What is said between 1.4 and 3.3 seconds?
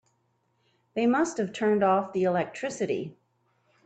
turned off the electricity.